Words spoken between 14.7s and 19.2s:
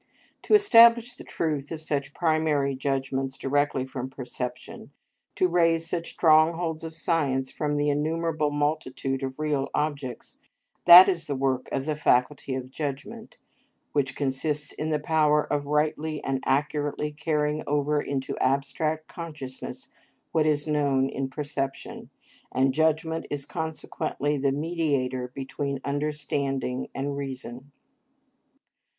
in the power of rightly and accurately carrying over into abstract